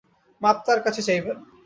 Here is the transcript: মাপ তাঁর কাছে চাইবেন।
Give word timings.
মাপ 0.41 0.57
তাঁর 0.65 0.79
কাছে 0.85 1.01
চাইবেন। 1.07 1.37